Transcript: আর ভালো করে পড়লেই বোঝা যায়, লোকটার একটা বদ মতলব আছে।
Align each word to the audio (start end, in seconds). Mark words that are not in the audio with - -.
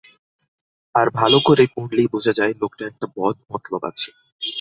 আর 0.95 1.07
ভালো 1.19 1.37
করে 1.47 1.63
পড়লেই 1.75 2.07
বোঝা 2.13 2.33
যায়, 2.39 2.53
লোকটার 2.61 2.89
একটা 2.91 3.05
বদ 3.17 3.35
মতলব 3.49 3.81
আছে। 3.89 4.09